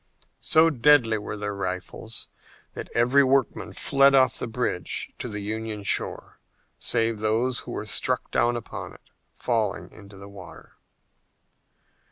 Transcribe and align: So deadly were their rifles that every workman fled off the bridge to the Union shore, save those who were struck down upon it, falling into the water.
So 0.39 0.71
deadly 0.71 1.19
were 1.19 1.37
their 1.37 1.53
rifles 1.53 2.27
that 2.73 2.89
every 2.95 3.23
workman 3.23 3.73
fled 3.73 4.15
off 4.15 4.39
the 4.39 4.47
bridge 4.47 5.11
to 5.19 5.27
the 5.27 5.41
Union 5.41 5.83
shore, 5.83 6.39
save 6.79 7.19
those 7.19 7.59
who 7.59 7.71
were 7.73 7.85
struck 7.85 8.31
down 8.31 8.57
upon 8.57 8.93
it, 8.95 9.11
falling 9.35 9.91
into 9.91 10.17
the 10.17 10.27
water. 10.27 10.71